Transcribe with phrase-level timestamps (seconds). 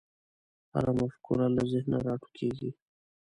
[0.73, 2.69] هره مفکوره له ذهنه راټوکېږي.